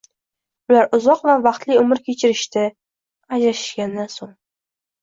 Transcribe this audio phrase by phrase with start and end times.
[0.69, 2.65] Ular uzoq va baxtli umr kechirishdi!
[3.39, 4.35] Ajrashishgandan so'ng...